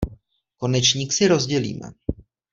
Konečník 0.57 1.13
si 1.13 1.27
rozdělíme. 1.27 1.91